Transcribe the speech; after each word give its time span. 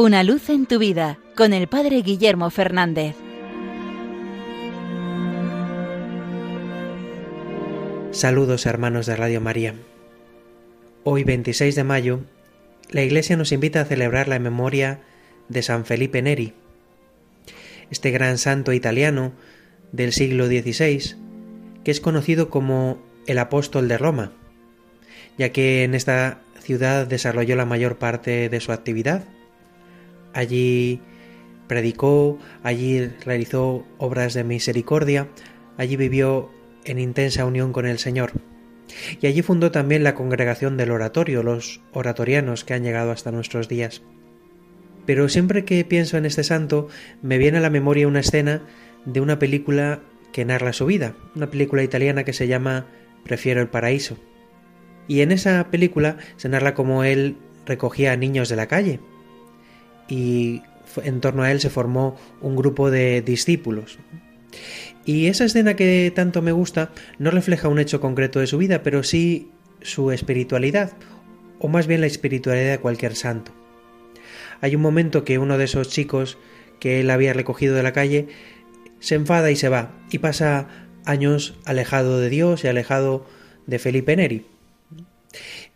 Una 0.00 0.22
luz 0.22 0.48
en 0.48 0.66
tu 0.66 0.78
vida 0.78 1.18
con 1.34 1.52
el 1.52 1.66
Padre 1.66 2.02
Guillermo 2.02 2.50
Fernández. 2.50 3.16
Saludos 8.12 8.66
hermanos 8.66 9.06
de 9.06 9.16
Radio 9.16 9.40
María. 9.40 9.74
Hoy 11.02 11.24
26 11.24 11.74
de 11.74 11.82
mayo, 11.82 12.20
la 12.90 13.02
Iglesia 13.02 13.36
nos 13.36 13.50
invita 13.50 13.80
a 13.80 13.86
celebrar 13.86 14.28
la 14.28 14.38
memoria 14.38 15.00
de 15.48 15.62
San 15.62 15.84
Felipe 15.84 16.22
Neri, 16.22 16.52
este 17.90 18.12
gran 18.12 18.38
santo 18.38 18.72
italiano 18.72 19.32
del 19.90 20.12
siglo 20.12 20.46
XVI, 20.46 21.16
que 21.82 21.90
es 21.90 22.00
conocido 22.00 22.50
como 22.50 23.02
el 23.26 23.40
apóstol 23.40 23.88
de 23.88 23.98
Roma, 23.98 24.30
ya 25.38 25.50
que 25.50 25.82
en 25.82 25.96
esta 25.96 26.40
ciudad 26.60 27.08
desarrolló 27.08 27.56
la 27.56 27.64
mayor 27.64 27.98
parte 27.98 28.48
de 28.48 28.60
su 28.60 28.70
actividad. 28.70 29.24
Allí 30.38 31.00
predicó, 31.66 32.38
allí 32.62 33.10
realizó 33.24 33.84
obras 33.98 34.34
de 34.34 34.44
misericordia, 34.44 35.26
allí 35.76 35.96
vivió 35.96 36.48
en 36.84 37.00
intensa 37.00 37.44
unión 37.44 37.72
con 37.72 37.86
el 37.86 37.98
Señor. 37.98 38.30
Y 39.20 39.26
allí 39.26 39.42
fundó 39.42 39.72
también 39.72 40.04
la 40.04 40.14
congregación 40.14 40.76
del 40.76 40.92
oratorio, 40.92 41.42
los 41.42 41.80
oratorianos 41.92 42.62
que 42.62 42.74
han 42.74 42.84
llegado 42.84 43.10
hasta 43.10 43.32
nuestros 43.32 43.66
días. 43.66 44.02
Pero 45.06 45.28
siempre 45.28 45.64
que 45.64 45.84
pienso 45.84 46.16
en 46.16 46.24
este 46.24 46.44
santo, 46.44 46.86
me 47.20 47.38
viene 47.38 47.58
a 47.58 47.62
la 47.62 47.68
memoria 47.68 48.06
una 48.06 48.20
escena 48.20 48.62
de 49.06 49.20
una 49.20 49.40
película 49.40 50.02
que 50.32 50.44
narra 50.44 50.72
su 50.72 50.86
vida, 50.86 51.16
una 51.34 51.50
película 51.50 51.82
italiana 51.82 52.22
que 52.22 52.32
se 52.32 52.46
llama 52.46 52.86
Prefiero 53.24 53.60
el 53.60 53.70
paraíso. 53.70 54.16
Y 55.08 55.22
en 55.22 55.32
esa 55.32 55.68
película 55.72 56.18
se 56.36 56.48
narra 56.48 56.74
cómo 56.74 57.02
él 57.02 57.38
recogía 57.66 58.12
a 58.12 58.16
niños 58.16 58.48
de 58.48 58.54
la 58.54 58.68
calle 58.68 59.00
y 60.08 60.62
en 61.02 61.20
torno 61.20 61.42
a 61.42 61.52
él 61.52 61.60
se 61.60 61.70
formó 61.70 62.16
un 62.40 62.56
grupo 62.56 62.90
de 62.90 63.22
discípulos. 63.22 63.98
Y 65.04 65.26
esa 65.26 65.44
escena 65.44 65.74
que 65.74 66.12
tanto 66.14 66.42
me 66.42 66.52
gusta 66.52 66.90
no 67.18 67.30
refleja 67.30 67.68
un 67.68 67.78
hecho 67.78 68.00
concreto 68.00 68.40
de 68.40 68.46
su 68.46 68.58
vida, 68.58 68.82
pero 68.82 69.02
sí 69.02 69.50
su 69.80 70.10
espiritualidad, 70.10 70.92
o 71.58 71.68
más 71.68 71.86
bien 71.86 72.00
la 72.00 72.06
espiritualidad 72.06 72.72
de 72.72 72.78
cualquier 72.78 73.14
santo. 73.14 73.52
Hay 74.60 74.74
un 74.74 74.82
momento 74.82 75.24
que 75.24 75.38
uno 75.38 75.56
de 75.56 75.64
esos 75.64 75.88
chicos 75.88 76.36
que 76.80 77.00
él 77.00 77.10
había 77.10 77.32
recogido 77.32 77.74
de 77.74 77.82
la 77.82 77.92
calle 77.92 78.28
se 79.00 79.14
enfada 79.14 79.50
y 79.50 79.56
se 79.56 79.68
va, 79.68 79.92
y 80.10 80.18
pasa 80.18 80.68
años 81.04 81.54
alejado 81.64 82.20
de 82.20 82.28
Dios 82.28 82.64
y 82.64 82.68
alejado 82.68 83.26
de 83.66 83.78
Felipe 83.78 84.16
Neri. 84.16 84.46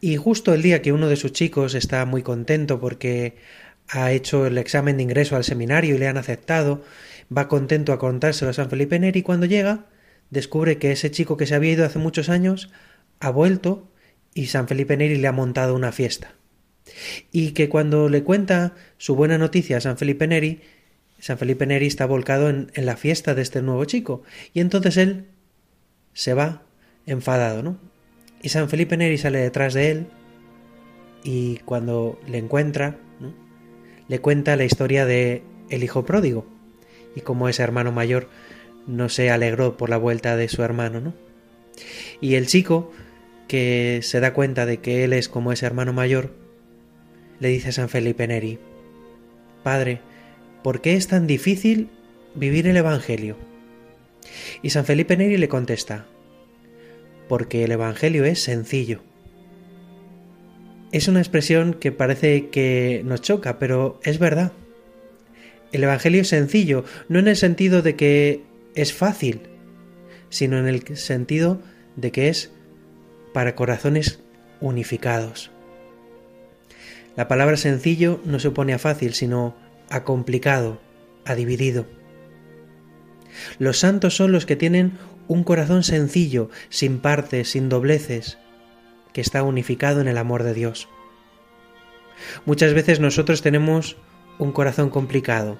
Y 0.00 0.16
justo 0.16 0.52
el 0.54 0.62
día 0.62 0.82
que 0.82 0.92
uno 0.92 1.08
de 1.08 1.16
sus 1.16 1.32
chicos 1.32 1.74
está 1.74 2.04
muy 2.04 2.22
contento 2.22 2.78
porque 2.78 3.36
ha 3.88 4.12
hecho 4.12 4.46
el 4.46 4.58
examen 4.58 4.96
de 4.96 5.02
ingreso 5.02 5.36
al 5.36 5.44
seminario 5.44 5.94
y 5.94 5.98
le 5.98 6.08
han 6.08 6.16
aceptado, 6.16 6.82
va 7.34 7.48
contento 7.48 7.92
a 7.92 7.98
contárselo 7.98 8.50
a 8.50 8.54
San 8.54 8.70
Felipe 8.70 8.98
Neri 8.98 9.20
y 9.20 9.22
cuando 9.22 9.46
llega 9.46 9.86
descubre 10.30 10.78
que 10.78 10.92
ese 10.92 11.10
chico 11.10 11.36
que 11.36 11.46
se 11.46 11.54
había 11.54 11.72
ido 11.72 11.86
hace 11.86 11.98
muchos 11.98 12.28
años 12.28 12.70
ha 13.20 13.30
vuelto 13.30 13.90
y 14.34 14.46
San 14.46 14.68
Felipe 14.68 14.96
Neri 14.96 15.16
le 15.16 15.28
ha 15.28 15.32
montado 15.32 15.74
una 15.74 15.92
fiesta. 15.92 16.34
Y 17.32 17.52
que 17.52 17.68
cuando 17.68 18.08
le 18.08 18.22
cuenta 18.22 18.74
su 18.98 19.16
buena 19.16 19.38
noticia 19.38 19.78
a 19.78 19.80
San 19.80 19.98
Felipe 19.98 20.26
Neri, 20.26 20.60
San 21.18 21.38
Felipe 21.38 21.66
Neri 21.66 21.86
está 21.86 22.06
volcado 22.06 22.48
en, 22.48 22.70
en 22.74 22.86
la 22.86 22.96
fiesta 22.96 23.34
de 23.34 23.42
este 23.42 23.62
nuevo 23.62 23.84
chico 23.84 24.22
y 24.52 24.60
entonces 24.60 24.96
él 24.96 25.26
se 26.12 26.34
va 26.34 26.62
enfadado, 27.06 27.62
¿no? 27.62 27.78
Y 28.42 28.50
San 28.50 28.68
Felipe 28.68 28.96
Neri 28.96 29.18
sale 29.18 29.38
detrás 29.38 29.74
de 29.74 29.90
él 29.90 30.06
y 31.24 31.56
cuando 31.64 32.20
le 32.28 32.38
encuentra, 32.38 32.98
le 34.08 34.20
cuenta 34.20 34.56
la 34.56 34.64
historia 34.64 35.04
de 35.04 35.42
el 35.68 35.82
hijo 35.82 36.04
pródigo 36.04 36.46
y 37.14 37.20
cómo 37.20 37.48
ese 37.48 37.62
hermano 37.62 37.92
mayor 37.92 38.28
no 38.86 39.08
se 39.08 39.30
alegró 39.30 39.76
por 39.76 39.90
la 39.90 39.96
vuelta 39.96 40.36
de 40.36 40.48
su 40.48 40.62
hermano, 40.62 41.00
¿no? 41.00 41.14
Y 42.20 42.34
el 42.34 42.46
chico, 42.46 42.92
que 43.48 44.00
se 44.02 44.20
da 44.20 44.32
cuenta 44.32 44.66
de 44.66 44.78
que 44.78 45.04
él 45.04 45.12
es 45.12 45.28
como 45.28 45.52
ese 45.52 45.66
hermano 45.66 45.92
mayor, 45.92 46.32
le 47.40 47.48
dice 47.48 47.70
a 47.70 47.72
San 47.72 47.88
Felipe 47.88 48.26
Neri, 48.26 48.58
Padre, 49.62 50.00
¿por 50.62 50.80
qué 50.80 50.94
es 50.94 51.08
tan 51.08 51.26
difícil 51.26 51.88
vivir 52.34 52.66
el 52.66 52.76
Evangelio? 52.76 53.36
Y 54.62 54.70
San 54.70 54.84
Felipe 54.84 55.16
Neri 55.16 55.36
le 55.36 55.48
contesta, 55.48 56.06
porque 57.28 57.64
el 57.64 57.72
Evangelio 57.72 58.24
es 58.24 58.42
sencillo. 58.42 59.02
Es 60.92 61.08
una 61.08 61.20
expresión 61.20 61.74
que 61.74 61.92
parece 61.92 62.48
que 62.48 63.02
nos 63.04 63.20
choca, 63.20 63.58
pero 63.58 64.00
es 64.04 64.18
verdad. 64.18 64.52
El 65.72 65.84
Evangelio 65.84 66.22
es 66.22 66.28
sencillo, 66.28 66.84
no 67.08 67.18
en 67.18 67.28
el 67.28 67.36
sentido 67.36 67.82
de 67.82 67.96
que 67.96 68.42
es 68.74 68.92
fácil, 68.92 69.42
sino 70.30 70.58
en 70.58 70.66
el 70.66 70.96
sentido 70.96 71.60
de 71.96 72.12
que 72.12 72.28
es 72.28 72.50
para 73.32 73.54
corazones 73.54 74.20
unificados. 74.60 75.50
La 77.16 77.28
palabra 77.28 77.56
sencillo 77.56 78.20
no 78.24 78.38
se 78.38 78.48
opone 78.48 78.74
a 78.74 78.78
fácil, 78.78 79.14
sino 79.14 79.56
a 79.88 80.04
complicado, 80.04 80.80
a 81.24 81.34
dividido. 81.34 81.86
Los 83.58 83.78
santos 83.78 84.16
son 84.16 84.32
los 84.32 84.46
que 84.46 84.56
tienen 84.56 84.92
un 85.28 85.42
corazón 85.42 85.82
sencillo, 85.82 86.50
sin 86.68 86.98
partes, 86.98 87.50
sin 87.50 87.68
dobleces, 87.68 88.38
que 89.16 89.22
está 89.22 89.42
unificado 89.42 90.02
en 90.02 90.08
el 90.08 90.18
amor 90.18 90.42
de 90.42 90.52
Dios. 90.52 90.90
Muchas 92.44 92.74
veces 92.74 93.00
nosotros 93.00 93.40
tenemos 93.40 93.96
un 94.38 94.52
corazón 94.52 94.90
complicado, 94.90 95.56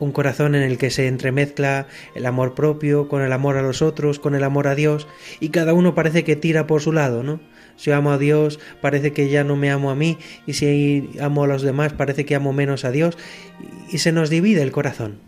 un 0.00 0.10
corazón 0.10 0.56
en 0.56 0.64
el 0.64 0.78
que 0.78 0.90
se 0.90 1.06
entremezcla 1.06 1.86
el 2.16 2.26
amor 2.26 2.56
propio 2.56 3.06
con 3.06 3.22
el 3.22 3.32
amor 3.32 3.56
a 3.56 3.62
los 3.62 3.82
otros, 3.82 4.18
con 4.18 4.34
el 4.34 4.42
amor 4.42 4.66
a 4.66 4.74
Dios, 4.74 5.06
y 5.38 5.50
cada 5.50 5.74
uno 5.74 5.94
parece 5.94 6.24
que 6.24 6.34
tira 6.34 6.66
por 6.66 6.82
su 6.82 6.90
lado, 6.90 7.22
¿no? 7.22 7.38
Si 7.76 7.92
amo 7.92 8.10
a 8.10 8.18
Dios, 8.18 8.58
parece 8.80 9.12
que 9.12 9.28
ya 9.28 9.44
no 9.44 9.54
me 9.54 9.70
amo 9.70 9.92
a 9.92 9.94
mí, 9.94 10.18
y 10.44 10.54
si 10.54 11.08
amo 11.20 11.44
a 11.44 11.46
los 11.46 11.62
demás, 11.62 11.92
parece 11.92 12.24
que 12.24 12.34
amo 12.34 12.52
menos 12.52 12.84
a 12.84 12.90
Dios, 12.90 13.16
y 13.92 13.98
se 13.98 14.10
nos 14.10 14.28
divide 14.28 14.62
el 14.62 14.72
corazón. 14.72 15.20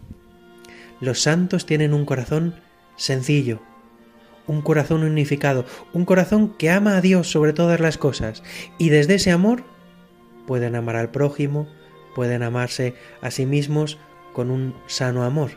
Los 1.00 1.22
santos 1.22 1.66
tienen 1.66 1.94
un 1.94 2.04
corazón 2.04 2.56
sencillo, 2.96 3.60
un 4.50 4.62
corazón 4.62 5.04
unificado, 5.04 5.64
un 5.92 6.04
corazón 6.04 6.56
que 6.58 6.70
ama 6.70 6.96
a 6.96 7.00
Dios 7.00 7.30
sobre 7.30 7.52
todas 7.52 7.78
las 7.78 7.98
cosas, 7.98 8.42
y 8.78 8.88
desde 8.88 9.14
ese 9.14 9.30
amor 9.30 9.62
pueden 10.44 10.74
amar 10.74 10.96
al 10.96 11.12
prójimo, 11.12 11.68
pueden 12.16 12.42
amarse 12.42 12.94
a 13.22 13.30
sí 13.30 13.46
mismos 13.46 13.96
con 14.32 14.50
un 14.50 14.74
sano 14.88 15.22
amor. 15.22 15.52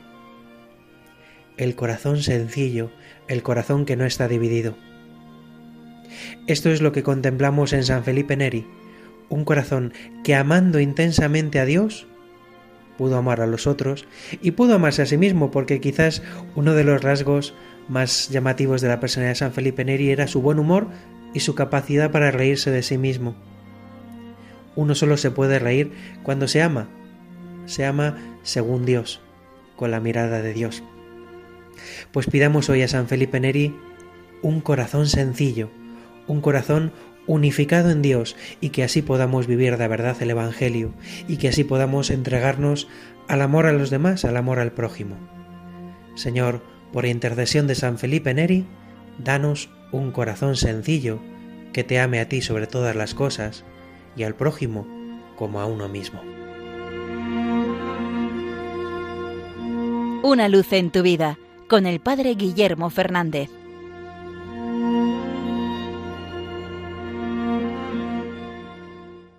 El 1.58 1.76
corazón 1.76 2.22
sencillo, 2.22 2.92
el 3.28 3.42
corazón 3.42 3.86
que 3.86 3.96
no 3.96 4.06
está 4.06 4.28
dividido. 4.28 4.76
Esto 6.46 6.70
es 6.70 6.80
lo 6.80 6.92
que 6.92 7.02
contemplamos 7.02 7.74
en 7.74 7.86
San 7.86 8.04
Felipe 8.04 8.38
Neri, 8.38 8.68
un 9.30 9.44
corazón 9.44 9.92
que 10.24 10.36
amando 10.36 10.80
intensamente 10.80 11.60
a 11.60 11.66
Dios, 11.66 12.06
pudo 12.98 13.18
amar 13.18 13.42
a 13.42 13.48
los 13.48 13.68
otros 13.68 14.06
y 14.42 14.52
pudo 14.52 14.76
amarse 14.76 15.02
a 15.02 15.06
sí 15.06 15.18
mismo, 15.18 15.52
porque 15.52 15.82
quizás 15.82 16.22
uno 16.56 16.74
de 16.74 16.84
los 16.84 17.02
rasgos 17.02 17.54
más 17.88 18.30
llamativos 18.30 18.82
de 18.82 18.88
la 18.88 19.00
personalidad 19.00 19.32
de 19.32 19.40
San 19.40 19.54
Felipe 19.54 19.86
Neri 19.86 20.10
era 20.10 20.28
su 20.28 20.42
buen 20.42 20.60
humor 20.60 20.88
y 21.34 21.42
su 21.42 21.56
capacidad 21.56 22.12
para 22.12 22.32
reírse 22.32 22.72
de 22.72 22.84
sí 22.84 22.98
mismo. 22.98 23.36
Uno 24.76 24.96
solo 24.96 25.18
se 25.18 25.32
puede 25.32 25.60
reír 25.60 25.92
cuando 26.24 26.48
se 26.48 26.62
ama. 26.62 26.88
Se 27.66 27.86
ama 27.86 28.18
según 28.44 28.86
Dios, 28.86 29.22
con 29.76 29.92
la 29.92 30.00
mirada 30.00 30.42
de 30.42 30.54
Dios. 30.54 30.84
Pues 32.12 32.28
pidamos 32.28 32.70
hoy 32.70 32.82
a 32.82 32.88
San 32.88 33.08
Felipe 33.08 33.40
Neri 33.40 33.76
un 34.42 34.62
corazón 34.62 35.08
sencillo, 35.08 35.70
un 36.28 36.42
corazón 36.42 36.92
unificado 37.28 37.90
en 37.90 38.02
Dios 38.02 38.36
y 38.62 38.70
que 38.70 38.84
así 38.84 39.02
podamos 39.02 39.48
vivir 39.48 39.78
de 39.78 39.88
verdad 39.88 40.18
el 40.22 40.32
Evangelio 40.32 40.94
y 41.28 41.38
que 41.38 41.48
así 41.48 41.64
podamos 41.64 42.10
entregarnos 42.10 42.88
al 43.28 43.42
amor 43.42 43.66
a 43.66 43.74
los 43.74 43.90
demás, 43.90 44.26
al 44.26 44.38
amor 44.38 44.60
al 44.60 44.72
prójimo. 44.72 45.16
Señor, 46.16 46.62
por 46.92 47.06
intercesión 47.06 47.68
de 47.68 47.76
San 47.76 47.98
Felipe 47.98 48.34
Neri, 48.34 48.66
danos 49.18 49.70
un 49.92 50.12
corazón 50.12 50.56
sencillo 50.56 51.20
que 51.72 51.84
te 51.84 52.00
ame 52.00 52.20
a 52.20 52.30
ti 52.30 52.42
sobre 52.42 52.68
todas 52.68 52.96
las 52.96 53.14
cosas 53.14 53.64
y 54.16 54.24
al 54.24 54.36
prójimo 54.36 54.88
como 55.36 55.60
a 55.60 55.66
uno 55.66 55.90
mismo. 55.90 56.22
Una 60.24 60.48
luz 60.48 60.72
en 60.72 60.92
tu 60.92 61.02
vida 61.02 61.38
con 61.68 61.86
el 61.86 62.00
Padre 62.00 62.36
Guillermo 62.36 62.90
Fernández. 62.90 63.50